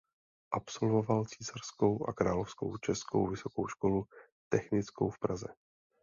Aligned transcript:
Absolvoval 0.53 1.25
císařskou 1.25 2.05
a 2.09 2.13
královskou 2.13 2.77
českou 2.77 3.27
vysokou 3.27 3.67
školu 3.67 4.05
technickou 4.51 5.09
v 5.09 5.19
Praze. 5.19 5.47